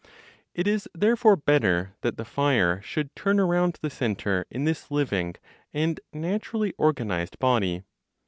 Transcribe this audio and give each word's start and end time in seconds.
It 0.55 0.67
is 0.67 0.87
therefore 0.95 1.35
better 1.35 1.93
that 2.01 2.17
the 2.17 2.25
fire 2.25 2.81
should 2.81 3.15
turn 3.15 3.39
around 3.39 3.77
the 3.83 3.91
centre 3.91 4.47
in 4.49 4.63
this 4.65 4.89
living 4.89 5.35
and 5.75 5.99
naturally 6.11 6.73
organized 6.79 7.37
body. 7.37 7.83